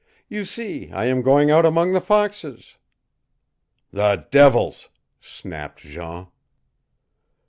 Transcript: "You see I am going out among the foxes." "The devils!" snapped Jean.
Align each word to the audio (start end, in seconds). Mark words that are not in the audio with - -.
"You 0.27 0.45
see 0.45 0.91
I 0.91 1.05
am 1.05 1.21
going 1.21 1.51
out 1.51 1.63
among 1.63 1.91
the 1.91 2.01
foxes." 2.01 2.75
"The 3.91 4.25
devils!" 4.31 4.89
snapped 5.19 5.77
Jean. 5.81 6.25